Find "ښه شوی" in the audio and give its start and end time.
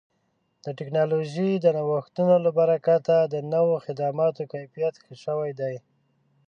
5.03-5.51